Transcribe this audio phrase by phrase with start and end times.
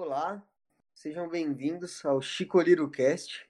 [0.00, 0.40] Olá,
[0.94, 3.44] sejam bem-vindos ao Chicoliro Cast.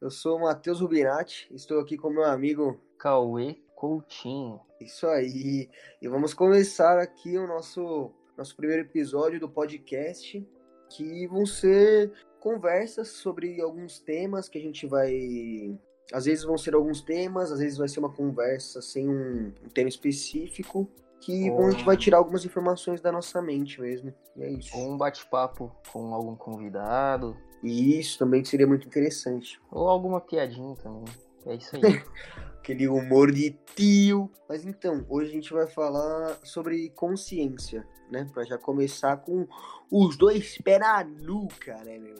[0.00, 4.60] Eu sou o Matheus Rubinati, estou aqui com meu amigo Cauê Coutinho.
[4.80, 5.68] Isso aí.
[6.00, 10.48] E vamos começar aqui o nosso nosso primeiro episódio do podcast,
[10.88, 15.76] que vão ser conversas sobre alguns temas que a gente vai
[16.12, 19.68] às vezes vão ser alguns temas, às vezes vai ser uma conversa sem um, um
[19.68, 20.88] tema específico,
[21.20, 24.12] que Ou- a gente vai tirar algumas informações da nossa mente mesmo.
[24.36, 24.76] E é isso.
[24.76, 27.36] Ou um bate-papo com algum convidado.
[27.62, 29.60] E isso também seria muito interessante.
[29.70, 31.04] Ou alguma piadinha também.
[31.46, 31.82] É isso aí.
[32.58, 34.30] Aquele humor de tio.
[34.48, 38.28] Mas então, hoje a gente vai falar sobre consciência, né?
[38.32, 39.46] Pra já começar com
[39.90, 42.16] os dois pés na nuca, né, meu?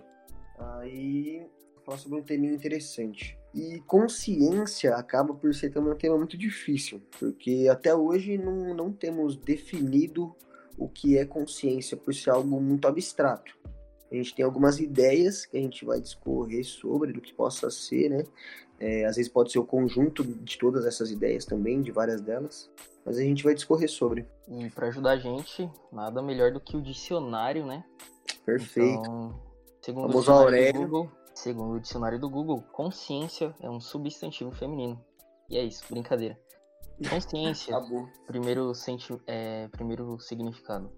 [0.58, 1.46] Aí,
[1.88, 3.38] falar sobre um tema interessante.
[3.54, 8.92] E consciência acaba por ser também um tema muito difícil, porque até hoje não, não
[8.92, 10.36] temos definido
[10.76, 13.56] o que é consciência, por ser algo muito abstrato.
[14.12, 18.10] A gente tem algumas ideias que a gente vai discorrer sobre do que possa ser,
[18.10, 18.24] né?
[18.78, 22.70] É, às vezes pode ser o conjunto de todas essas ideias também, de várias delas,
[23.04, 24.26] mas a gente vai discorrer sobre.
[24.46, 27.82] e pra ajudar a gente, nada melhor do que o dicionário, né?
[28.46, 29.00] Perfeito.
[29.00, 29.40] Então,
[29.80, 30.80] segundo o Famoso dicionário Aurélio.
[30.82, 35.02] Google, segundo o dicionário do Google, consciência é um substantivo feminino.
[35.48, 36.38] E é isso, brincadeira.
[37.08, 37.74] Consciência
[38.26, 40.92] primeiro, senti é, primeiro significado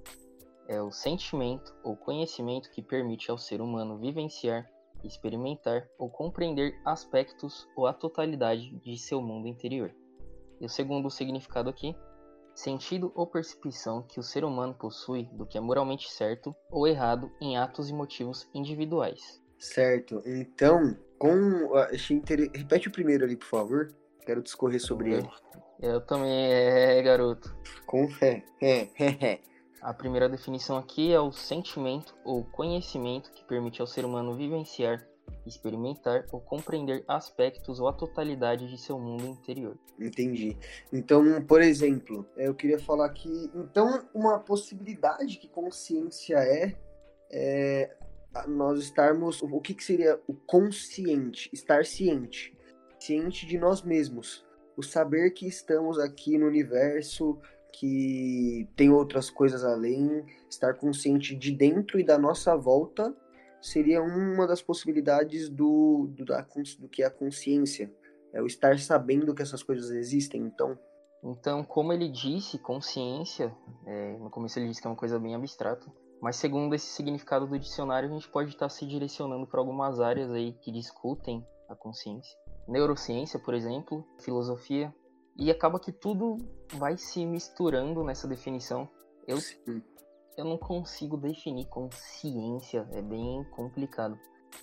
[0.66, 4.70] é o sentimento ou conhecimento que permite ao ser humano vivenciar,
[5.02, 9.92] experimentar ou compreender aspectos ou a totalidade de seu mundo interior.
[10.60, 11.97] E o segundo significado aqui,
[12.54, 17.30] sentido ou percepção que o ser humano possui do que é moralmente certo ou errado
[17.41, 19.42] em atos e motivos individuais.
[19.61, 20.22] Certo.
[20.25, 21.75] Então, com.
[21.77, 22.50] Achei inter...
[22.53, 23.94] Repete o primeiro ali, por favor.
[24.25, 25.28] Quero discorrer sobre ele.
[25.78, 27.54] Eu também, é, garoto.
[27.87, 28.43] Com fé.
[28.60, 29.41] É, é, é.
[29.82, 35.06] A primeira definição aqui é o sentimento ou conhecimento que permite ao ser humano vivenciar,
[35.47, 39.78] experimentar ou compreender aspectos ou a totalidade de seu mundo interior.
[39.99, 40.56] Entendi.
[40.93, 43.50] Então, por exemplo, é, eu queria falar que.
[43.54, 46.76] Então, uma possibilidade que consciência é,
[47.31, 47.97] é
[48.46, 49.42] nós estarmos.
[49.42, 51.50] O que, que seria o consciente?
[51.52, 52.56] Estar ciente.
[52.98, 54.44] Ciente de nós mesmos.
[54.76, 57.38] O saber que estamos aqui no universo,
[57.72, 63.14] que tem outras coisas além, estar consciente de dentro e da nossa volta
[63.60, 66.46] seria uma das possibilidades do, do, da,
[66.78, 67.92] do que é a consciência.
[68.32, 70.78] É o estar sabendo que essas coisas existem, então.
[71.22, 73.54] Então, como ele disse, consciência,
[73.86, 75.86] é, no começo ele disse que é uma coisa bem abstrata,
[76.20, 80.31] mas segundo esse significado do dicionário, a gente pode estar se direcionando para algumas áreas
[80.31, 82.36] aí que discutem a consciência.
[82.69, 84.94] Neurociência, por exemplo, filosofia,
[85.36, 86.36] e acaba que tudo
[86.75, 88.88] vai se misturando nessa definição.
[89.26, 89.82] Eu Sim.
[90.36, 94.19] eu não consigo definir consciência, é bem complicado.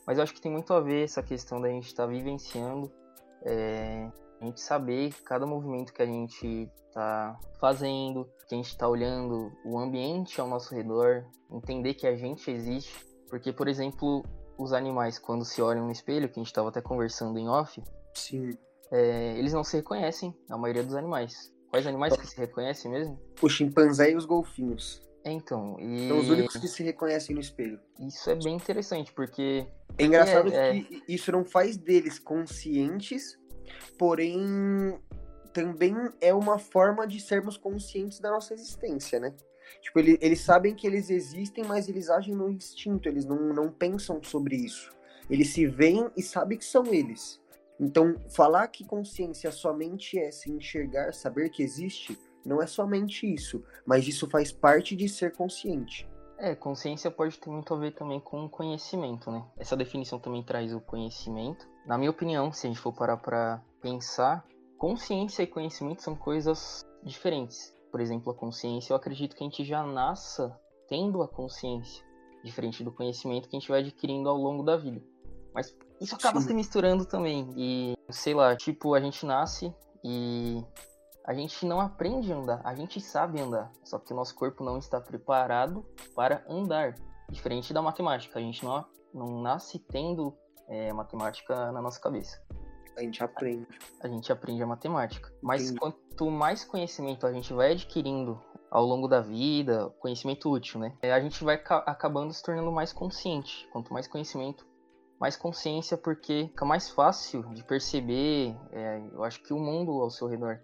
[0.06, 2.92] Mas eu acho que tem muito a ver essa questão da gente estar vivenciando,
[3.44, 8.88] é, a gente saber cada movimento que a gente está fazendo, que a gente está
[8.88, 12.94] olhando o ambiente ao nosso redor, entender que a gente existe.
[13.30, 14.24] Porque, por exemplo,
[14.58, 17.82] os animais, quando se olham no espelho, que a gente estava até conversando em off,
[18.14, 18.52] Sim.
[18.92, 21.54] é, eles não se reconhecem, a maioria dos animais.
[21.70, 23.20] Quais animais que se reconhecem mesmo?
[23.42, 25.02] O chimpanzé e os golfinhos.
[25.24, 27.78] É, então, e São os únicos que se reconhecem no espelho.
[28.00, 29.68] isso é bem interessante, porque
[29.98, 33.38] É engraçado É, que isso não faz deles conscientes,
[33.98, 35.00] porém
[35.54, 39.34] também é uma forma de sermos conscientes da nossa existência, né?
[39.82, 43.72] Tipo, ele- eles sabem que eles existem, mas eles agem no instinto, eles não, não
[43.72, 44.92] pensam sobre isso.
[45.30, 47.42] Eles se veem e sabem que são eles.
[47.80, 53.64] Então, falar que consciência somente é se enxergar, saber que existe, não é somente isso,
[53.86, 56.08] mas isso faz parte de ser consciente.
[56.40, 59.44] É, consciência pode ter muito a ver também com conhecimento, né?
[59.58, 61.68] Essa definição também traz o conhecimento.
[61.88, 64.46] Na minha opinião, se a gente for parar pra pensar,
[64.78, 67.74] consciência e conhecimento são coisas diferentes.
[67.90, 70.54] Por exemplo, a consciência, eu acredito que a gente já nasça
[70.90, 72.04] tendo a consciência,
[72.44, 75.02] diferente do conhecimento que a gente vai adquirindo ao longo da vida.
[75.54, 76.48] Mas isso acaba Sim.
[76.48, 77.54] se misturando também.
[77.56, 79.74] E, sei lá, tipo, a gente nasce
[80.04, 80.62] e
[81.26, 84.62] a gente não aprende a andar, a gente sabe andar, só que o nosso corpo
[84.62, 86.96] não está preparado para andar.
[87.30, 90.38] Diferente da matemática, a gente não, não nasce tendo
[90.68, 92.42] é, matemática na nossa cabeça.
[92.98, 93.68] A gente aprende.
[94.02, 95.32] A gente aprende a matemática.
[95.42, 95.80] Mas Entendi.
[95.80, 98.42] quanto mais conhecimento a gente vai adquirindo
[98.72, 100.98] ao longo da vida, conhecimento útil, né?
[101.02, 103.68] é, A gente vai ca- acabando se tornando mais consciente.
[103.72, 104.66] Quanto mais conhecimento,
[105.20, 110.10] mais consciência, porque fica mais fácil de perceber, é, eu acho que o mundo ao
[110.10, 110.60] seu redor.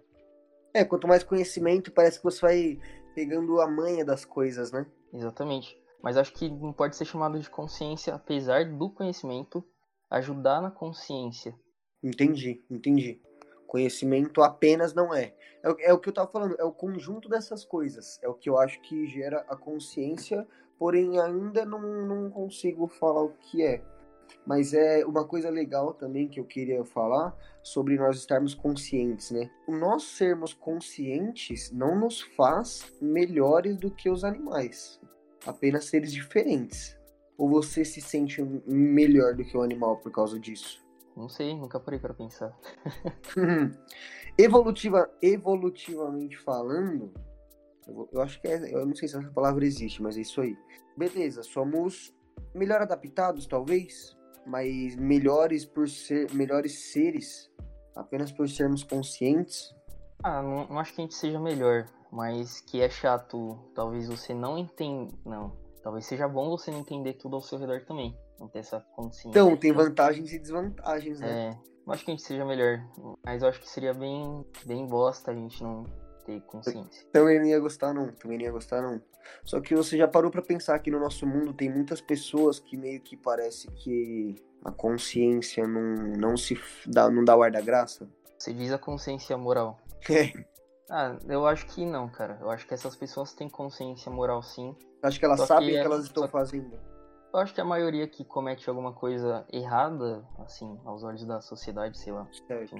[0.74, 2.80] É, quanto mais conhecimento, parece que você vai
[3.14, 4.84] pegando a manha das coisas, né?
[5.12, 5.80] Exatamente.
[6.02, 9.64] Mas acho que não pode ser chamado de consciência, apesar do conhecimento
[10.16, 11.54] ajudar na consciência.
[12.02, 13.20] Entendi, entendi.
[13.66, 15.34] Conhecimento apenas não é.
[15.62, 15.90] é.
[15.90, 18.20] É, o que eu tava falando, é o conjunto dessas coisas.
[18.22, 20.46] É o que eu acho que gera a consciência,
[20.78, 23.82] porém ainda não, não consigo falar o que é.
[24.46, 29.50] Mas é uma coisa legal também que eu queria falar sobre nós estarmos conscientes, né?
[29.66, 35.00] Nós sermos conscientes não nos faz melhores do que os animais,
[35.46, 36.96] apenas seres diferentes.
[37.36, 40.84] Ou você se sente melhor do que o animal por causa disso?
[41.16, 42.56] Não sei, nunca parei para pensar.
[44.36, 47.12] Evolutiva, evolutivamente falando,
[47.86, 50.40] eu, eu acho que é, eu não sei se essa palavra existe, mas é isso
[50.40, 50.56] aí.
[50.96, 52.12] Beleza, somos
[52.52, 57.50] melhor adaptados, talvez, mas melhores por ser melhores seres,
[57.94, 59.74] apenas por sermos conscientes.
[60.22, 64.34] Ah, não, não acho que a gente seja melhor, mas que é chato, talvez você
[64.34, 65.63] não entenda, não.
[65.84, 68.18] Talvez seja bom você não entender tudo ao seu redor também.
[68.40, 69.28] Não ter essa consciência.
[69.28, 71.50] Então, tem vantagens e desvantagens, né?
[71.50, 72.82] É, não acho que a gente seja melhor.
[73.22, 75.84] Mas eu acho que seria bem, bem bosta a gente não
[76.24, 77.06] ter consciência.
[77.12, 78.10] Também não ia gostar, não.
[78.12, 78.98] Também não ia gostar, não.
[79.44, 82.78] Só que você já parou para pensar que no nosso mundo tem muitas pessoas que
[82.78, 87.60] meio que parece que a consciência não, não se dá, não dá o ar da
[87.60, 88.08] graça?
[88.38, 89.78] Você diz a consciência moral.
[90.10, 90.53] É.
[90.90, 92.38] Ah, eu acho que não, cara.
[92.40, 94.76] Eu acho que essas pessoas têm consciência moral sim.
[95.02, 96.78] Acho que elas só sabem o que, que, elas estão fazendo.
[97.32, 101.98] Eu acho que a maioria que comete alguma coisa errada, assim, aos olhos da sociedade,
[101.98, 102.28] sei lá.
[102.46, 102.76] Certo.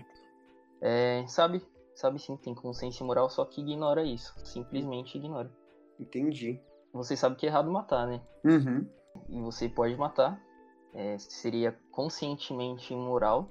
[0.80, 4.34] É, sabe, sabe sim, tem consciência moral, só que ignora isso.
[4.44, 5.50] Simplesmente ignora.
[5.98, 6.60] Entendi.
[6.92, 8.20] Você sabe que é errado matar, né?
[8.44, 8.88] Uhum.
[9.28, 10.40] E você pode matar.
[10.94, 13.50] É, seria conscientemente imoral,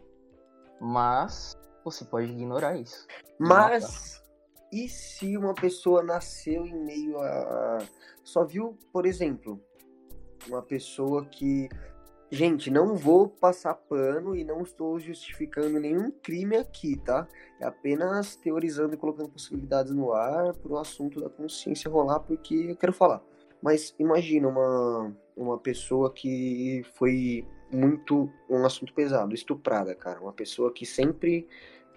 [0.79, 1.53] mas
[1.83, 3.05] você pode ignorar isso.
[3.37, 4.22] Mas
[4.73, 7.77] e se uma pessoa nasceu em meio a.
[8.23, 9.61] Só viu, por exemplo,
[10.47, 11.69] uma pessoa que.
[12.31, 17.27] Gente, não vou passar pano e não estou justificando nenhum crime aqui, tá?
[17.59, 22.55] É apenas teorizando e colocando possibilidades no ar para o assunto da consciência rolar, porque
[22.69, 23.21] eu quero falar.
[23.61, 30.19] Mas imagina uma, uma pessoa que foi muito um assunto pesado, estuprada, cara.
[30.19, 31.47] Uma pessoa que sempre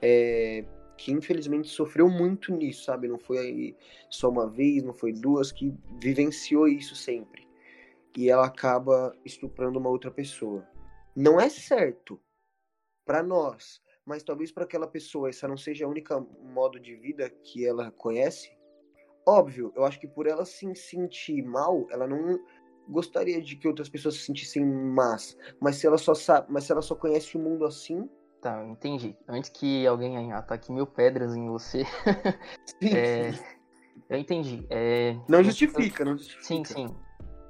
[0.02, 3.08] é, que infelizmente sofreu muito nisso, sabe?
[3.08, 3.76] Não foi
[4.10, 7.46] só uma vez, não foi duas, que vivenciou isso sempre.
[8.16, 10.66] E ela acaba estuprando uma outra pessoa.
[11.14, 12.20] Não é certo
[13.04, 17.28] para nós, mas talvez para aquela pessoa essa não seja a única modo de vida
[17.28, 18.56] que ela conhece.
[19.26, 22.40] Óbvio, eu acho que por ela se sentir mal, ela não
[22.88, 26.72] gostaria de que outras pessoas se sentissem más, mas se ela só sabe, mas se
[26.72, 28.08] ela só conhece o mundo assim,
[28.46, 29.16] Tá, entendi.
[29.26, 31.82] Antes que alguém ataque mil pedras em você.
[32.81, 33.32] é,
[34.08, 34.64] eu entendi.
[34.70, 36.44] É, não justifica, não justifica.
[36.44, 36.96] Sim, sim.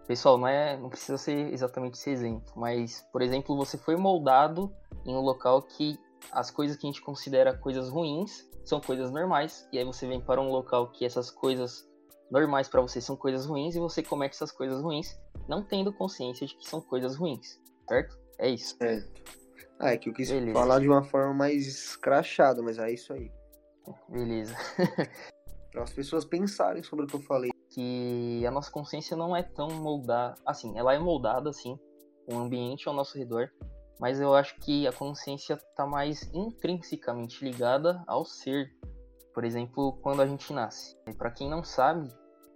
[0.06, 4.74] Pessoal, não, é, não precisa ser exatamente esse exemplo, mas, por exemplo, você foi moldado
[5.04, 5.98] em um local que
[6.32, 10.18] as coisas que a gente considera coisas ruins são coisas normais, e aí você vem
[10.22, 11.86] para um local que essas coisas
[12.30, 15.14] normais para você são coisas ruins e você comete essas coisas ruins,
[15.46, 18.16] não tendo consciência de que são coisas ruins, certo?
[18.38, 18.78] É isso.
[18.78, 19.45] Certo.
[19.78, 20.58] Ah, é que eu quis Beleza.
[20.58, 23.30] falar de uma forma mais escrachada, mas é isso aí.
[24.08, 24.54] Beleza.
[25.76, 27.50] para as pessoas pensarem sobre o que eu falei.
[27.68, 30.34] Que a nossa consciência não é tão moldada.
[30.46, 31.78] Assim, ela é moldada, assim,
[32.26, 33.50] o ambiente ao nosso redor.
[34.00, 38.70] Mas eu acho que a consciência está mais intrinsecamente ligada ao ser.
[39.34, 40.96] Por exemplo, quando a gente nasce.
[41.18, 42.08] Para quem não sabe,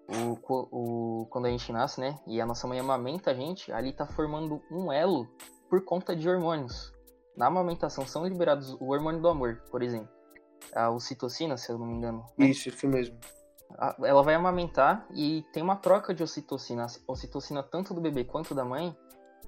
[0.08, 0.38] o,
[0.72, 2.18] o, quando a gente nasce, né?
[2.26, 5.28] E a nossa mãe amamenta a gente, ali está formando um elo
[5.68, 6.90] por conta de hormônios
[7.40, 10.10] na amamentação são liberados o hormônio do amor, por exemplo.
[10.74, 12.26] A ocitocina, se eu não me engano.
[12.36, 12.48] Né?
[12.48, 13.16] Isso, isso mesmo.
[14.02, 16.84] Ela vai amamentar e tem uma troca de ocitocina.
[16.84, 18.94] A ocitocina, tanto do bebê quanto da mãe,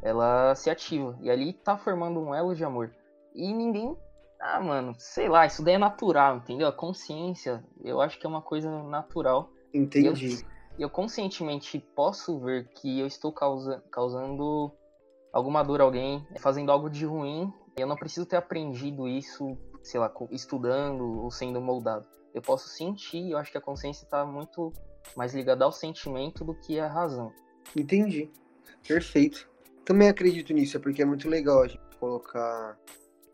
[0.01, 1.19] ela se ativa.
[1.21, 2.91] E ali tá formando um elo de amor.
[3.35, 3.95] E ninguém.
[4.41, 6.69] Ah, mano, sei lá, isso daí é natural, entendeu?
[6.69, 9.51] A consciência, eu acho que é uma coisa natural.
[9.75, 10.43] Entendi.
[10.79, 14.73] Eu, eu conscientemente posso ver que eu estou causa, causando
[15.31, 20.01] alguma dor a alguém, fazendo algo de ruim eu não preciso ter aprendido isso, sei
[20.01, 22.07] lá, estudando ou sendo moldado.
[22.35, 24.73] Eu posso sentir, eu acho que a consciência está muito
[25.17, 27.33] mais ligada ao sentimento do que à razão.
[27.77, 28.31] Entendi.
[28.87, 29.49] Perfeito.
[29.85, 32.79] Também acredito nisso, é porque é muito legal a gente colocar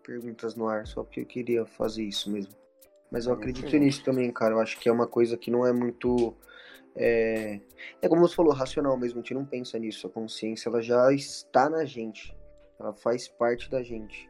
[0.02, 2.54] perguntas no ar, só porque eu queria fazer isso mesmo.
[3.10, 4.54] Mas eu acredito nisso também, cara.
[4.54, 6.34] Eu acho que é uma coisa que não é muito.
[6.94, 7.60] É,
[8.02, 9.18] é como você falou, racional mesmo.
[9.18, 10.06] A gente não pensa nisso.
[10.06, 12.36] A consciência ela já está na gente.
[12.78, 14.28] Ela faz parte da gente.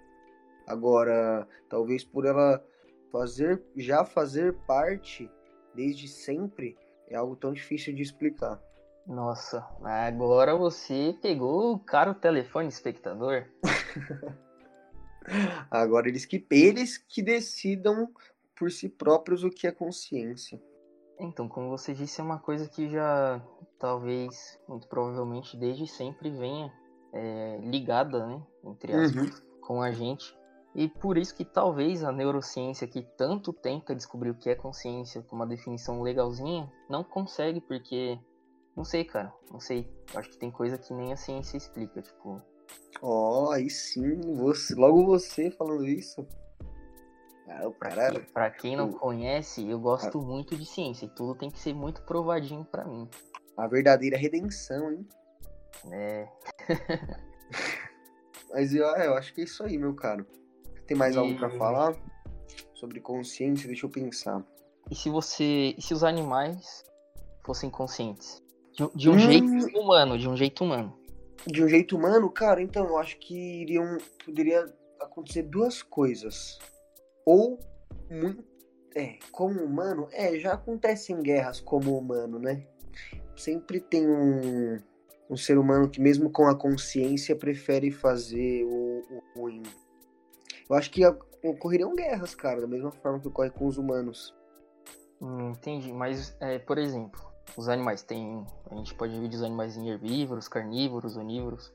[0.66, 2.62] Agora, talvez por ela
[3.10, 5.30] fazer, já fazer parte
[5.74, 6.76] desde sempre,
[7.08, 8.60] é algo tão difícil de explicar.
[9.06, 13.46] Nossa, agora você pegou o cara o telefone espectador.
[15.70, 18.12] agora eles que eles que decidam
[18.54, 20.60] por si próprios o que é consciência.
[21.18, 23.42] Então, como você disse, é uma coisa que já
[23.78, 26.72] talvez, muito provavelmente, desde sempre venha
[27.12, 29.60] é, ligada, né, entre aspas, uhum.
[29.60, 30.36] com a gente.
[30.74, 35.22] E por isso que talvez a neurociência que tanto tenta descobrir o que é consciência
[35.22, 38.18] com uma definição legalzinha, não consegue, porque.
[38.76, 39.32] Não sei, cara.
[39.50, 39.90] Não sei.
[40.14, 42.40] Acho que tem coisa que nem a ciência explica, tipo.
[43.02, 46.24] Ó, oh, aí sim, você, logo você falando isso.
[47.48, 48.20] Ah, o cara...
[48.32, 50.22] Pra quem não conhece, eu gosto ah.
[50.22, 53.08] muito de ciência e tudo tem que ser muito provadinho para mim.
[53.56, 55.08] A verdadeira redenção, hein?
[55.90, 56.28] É.
[58.50, 60.26] Mas eu, eu acho que é isso aí, meu caro.
[60.86, 61.18] Tem mais e...
[61.18, 61.94] algo para falar
[62.74, 63.66] sobre consciência?
[63.66, 64.44] Deixa eu pensar.
[64.90, 66.84] E se você, e se os animais
[67.44, 68.42] fossem conscientes?
[68.72, 69.18] De, de um hum...
[69.18, 70.98] jeito humano, de um jeito humano.
[71.46, 74.66] De um jeito humano, cara, então eu acho que iriam, poderia
[75.00, 76.58] acontecer duas coisas.
[77.24, 77.58] Ou
[78.10, 78.42] muito,
[78.94, 82.66] é, como humano, é, já acontecem guerras como humano, né?
[83.36, 84.78] Sempre tem um,
[85.30, 89.62] um ser humano que mesmo com a consciência prefere fazer o, o ruim.
[90.68, 91.02] Eu acho que
[91.44, 94.34] ocorreriam guerras, cara, da mesma forma que ocorre com os humanos.
[95.20, 97.20] Hum, entendi, mas, é, por exemplo,
[97.56, 98.46] os animais têm.
[98.70, 101.72] A gente pode dividir os animais em herbívoros, carnívoros, onívoros.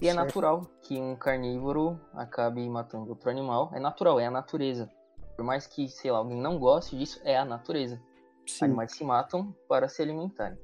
[0.00, 0.20] E é certo.
[0.20, 3.70] é natural que um carnívoro acabe matando outro animal.
[3.74, 4.88] É natural, é a natureza.
[5.36, 8.00] Por mais que, sei lá, alguém não goste disso, é a natureza.
[8.46, 8.66] Sim.
[8.66, 10.58] Animais se matam para se alimentarem.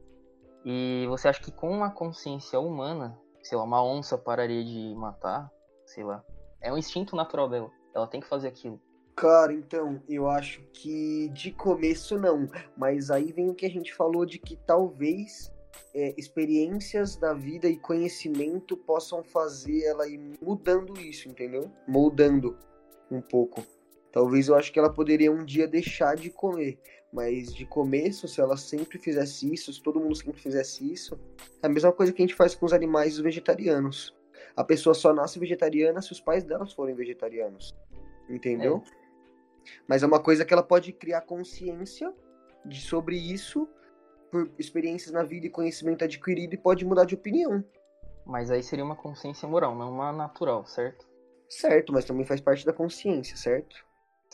[0.65, 5.51] E você acha que com uma consciência humana, sei lá, uma onça pararia de matar?
[5.85, 6.25] Sei lá.
[6.61, 7.71] É um instinto natural dela.
[7.95, 8.81] Ela tem que fazer aquilo.
[9.15, 12.49] Cara, então, eu acho que de começo não.
[12.77, 15.53] Mas aí vem o que a gente falou de que talvez
[15.95, 21.71] é, experiências da vida e conhecimento possam fazer ela ir mudando isso, entendeu?
[21.87, 22.59] Moldando
[23.11, 23.63] um pouco.
[24.15, 26.79] Talvez eu acho que ela poderia um dia deixar de comer.
[27.13, 31.19] Mas de começo, se ela sempre fizesse isso, se todo mundo sempre fizesse isso,
[31.61, 34.15] é a mesma coisa que a gente faz com os animais vegetarianos.
[34.57, 37.75] A pessoa só nasce vegetariana se os pais delas forem vegetarianos.
[38.31, 38.85] Entendeu?
[38.87, 39.71] É.
[39.89, 42.15] Mas é uma coisa que ela pode criar consciência
[42.65, 43.69] de, sobre isso
[44.31, 47.65] por experiências na vida e conhecimento adquirido e pode mudar de opinião.
[48.25, 51.05] Mas aí seria uma consciência moral, não uma natural, certo?
[51.49, 53.85] Certo, mas também faz parte da consciência, certo?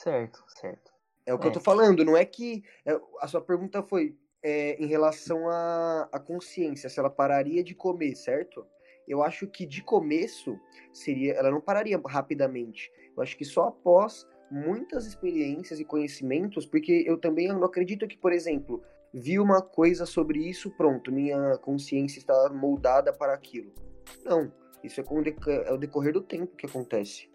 [0.03, 0.91] Certo, certo.
[1.27, 1.49] É o que é.
[1.49, 2.63] eu tô falando, não é que.
[2.85, 7.75] É, a sua pergunta foi é, em relação à, à consciência, se ela pararia de
[7.75, 8.67] comer, certo?
[9.11, 10.59] eu acho que de começo
[10.93, 12.93] seria, ela não pararia rapidamente.
[13.17, 18.17] Eu acho que só após muitas experiências e conhecimentos, porque eu também não acredito que,
[18.17, 23.73] por exemplo, vi uma coisa sobre isso, pronto, minha consciência está moldada para aquilo.
[24.25, 24.53] Não,
[24.83, 27.30] isso é, com é o decorrer do tempo que acontece.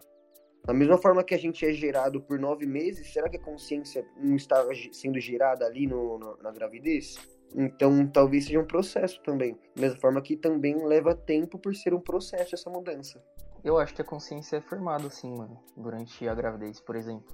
[0.66, 4.04] Da mesma forma que a gente é gerado por nove meses, será que a consciência
[4.16, 7.16] não está sendo gerada ali no, no, na gravidez?
[7.54, 9.56] Então, talvez seja um processo também.
[9.76, 13.22] Da mesma forma que também leva tempo por ser um processo essa mudança.
[13.62, 17.26] Eu acho que a consciência é formada, assim, mano, durante a gravidez, por exemplo.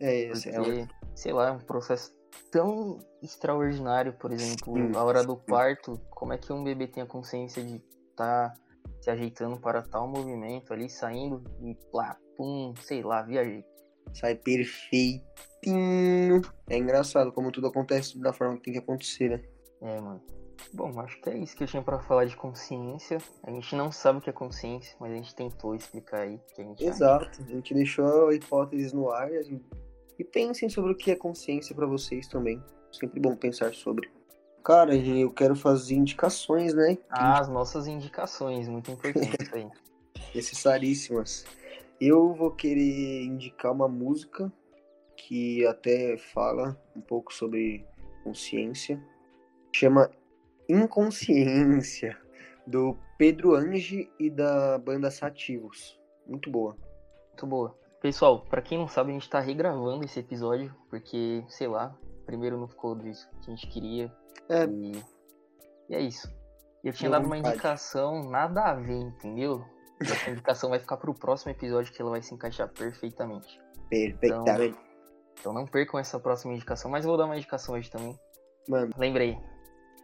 [0.00, 2.16] É, é Porque, é sei lá, é um processo
[2.50, 7.02] tão extraordinário, por exemplo, sim, a hora do parto, como é que um bebê tem
[7.02, 7.76] a consciência de
[8.10, 8.54] estar tá
[9.00, 13.64] se ajeitando para tal movimento ali, saindo e plá, pum, sei lá, viajei.
[14.14, 16.40] Sai perfeitinho.
[16.70, 19.42] É engraçado como tudo acontece da forma que tem que acontecer, né?
[19.82, 20.22] É, mano.
[20.72, 23.18] Bom, acho que é isso que eu tinha para falar de consciência.
[23.42, 26.40] A gente não sabe o que é consciência, mas a gente tentou explicar aí.
[26.54, 27.42] Que a gente Exato, acha.
[27.42, 29.60] a gente deixou hipóteses no ar e,
[30.18, 32.62] e pensem sobre o que é consciência para vocês também.
[32.92, 34.10] Sempre bom pensar sobre.
[34.64, 36.98] Cara, eu quero fazer indicações, né?
[37.08, 39.68] Ah, as nossas indicações, muito importante aí.
[40.34, 41.46] Necessaríssimas.
[42.00, 44.52] Eu vou querer indicar uma música
[45.16, 47.84] que até fala um pouco sobre
[48.22, 49.02] consciência.
[49.72, 50.10] Chama
[50.68, 52.16] Inconsciência,
[52.66, 55.98] do Pedro Ange e da banda Sativos.
[56.26, 56.76] Muito boa.
[57.28, 57.78] Muito boa.
[58.00, 62.56] Pessoal, para quem não sabe, a gente tá regravando esse episódio, porque, sei lá, primeiro
[62.56, 64.12] não ficou do jeito que a gente queria.
[64.48, 64.66] É.
[64.66, 64.92] E,
[65.88, 66.32] e é isso.
[66.84, 69.64] Eu tinha dado uma indicação nada a ver, entendeu?
[70.00, 73.60] Essa indicação vai ficar pro próximo episódio que ela vai se encaixar perfeitamente.
[73.88, 74.76] Perfeitamente.
[74.76, 74.88] Então,
[75.40, 78.18] então não percam essa próxima indicação, mas eu vou dar uma indicação hoje também.
[78.68, 78.92] Mano.
[78.96, 79.38] Lembrei.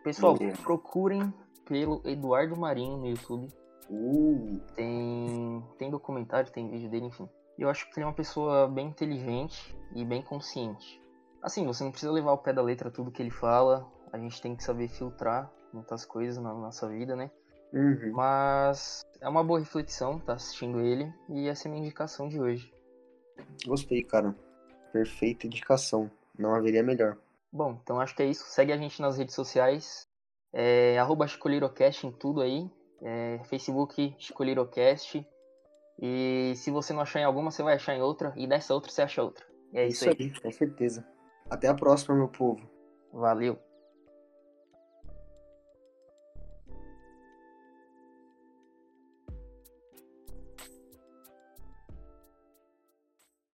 [0.03, 1.33] Pessoal, procurem
[1.67, 3.49] pelo Eduardo Marinho no YouTube.
[3.89, 4.61] Uh.
[4.75, 7.29] Tem, tem documentário, tem vídeo dele, enfim.
[7.59, 11.01] Eu acho que ele é uma pessoa bem inteligente e bem consciente.
[11.43, 14.41] Assim, você não precisa levar ao pé da letra tudo que ele fala, a gente
[14.41, 17.31] tem que saber filtrar muitas coisas na nossa vida, né?
[17.75, 18.13] Uhum.
[18.13, 22.41] Mas é uma boa reflexão tá assistindo ele e essa é a minha indicação de
[22.41, 22.73] hoje.
[23.67, 24.35] Gostei, cara.
[24.93, 26.09] Perfeita indicação.
[26.39, 27.19] Não haveria melhor.
[27.53, 28.45] Bom, então acho que é isso.
[28.47, 30.09] Segue a gente nas redes sociais.
[30.53, 32.71] É, arroba em tudo aí.
[33.03, 35.27] É, Facebook Chicolirocast.
[36.01, 38.33] E se você não achar em alguma, você vai achar em outra.
[38.37, 39.45] E nessa outra você acha outra.
[39.73, 40.31] é isso, isso aí.
[40.33, 40.41] aí.
[40.41, 41.07] Com certeza.
[41.51, 42.69] Até a próxima, meu povo.
[43.13, 43.59] Valeu.